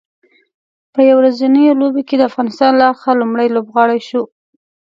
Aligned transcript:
په 0.93 0.99
یو 1.09 1.17
ورځنیو 1.19 1.77
لوبو 1.81 2.01
کې 2.07 2.15
د 2.17 2.21
افغانستان 2.29 2.71
له 2.77 2.85
اړخه 2.89 3.11
لومړی 3.21 3.47
لوبغاړی 3.55 3.99
شو 4.09 4.21